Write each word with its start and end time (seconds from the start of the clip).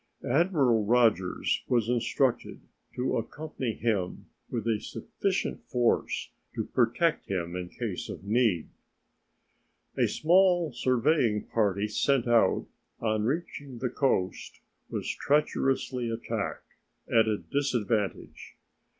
Admiral 0.27 0.83
Rodgers 0.83 1.61
was 1.67 1.87
instructed 1.87 2.59
to 2.95 3.17
accompany 3.17 3.73
him 3.75 4.25
with 4.49 4.65
a 4.67 4.79
sufficient 4.79 5.61
force 5.69 6.31
to 6.55 6.63
protect 6.65 7.27
him 7.29 7.55
in 7.55 7.69
case 7.69 8.09
of 8.09 8.23
need. 8.23 8.69
A 9.95 10.07
small 10.07 10.73
surveying 10.73 11.43
party 11.43 11.87
sent 11.87 12.27
out, 12.27 12.65
on 12.99 13.25
reaching 13.25 13.77
the 13.77 13.89
coast 13.91 14.61
was 14.89 15.07
treacherously 15.07 16.09
attacked 16.09 16.73
at 17.07 17.27
a 17.27 17.37
disadvantage. 17.37 18.57